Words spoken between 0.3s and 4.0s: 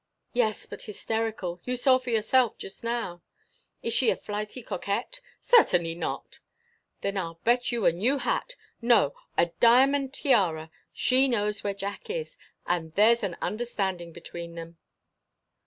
"Yes; but hysterical. You saw for yourself, just now." "Is